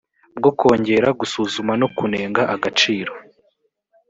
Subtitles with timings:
[0.37, 3.13] bwo kongera gusuzuma no kunenga agaciro